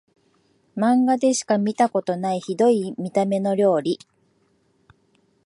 [0.73, 3.99] マンガでしか見たことないヒドい見た目の料理